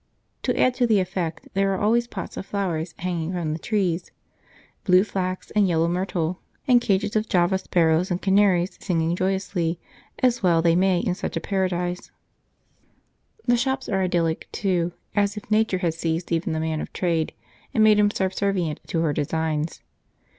[0.41, 4.09] To add to the effect, there are always pots of flowers hanging from the trees,
[4.83, 9.79] blue flax and yellow myrtle; and cages of Java sparrows and canaries singing joyously,
[10.17, 12.09] as well they may in such a paradise.
[13.45, 15.51] {The houses are set about the Green: p5.jpg} The shops are idyllic, too, as if
[15.51, 17.33] Nature had seized even the man of trade
[17.71, 19.81] and made him subservient to her designs.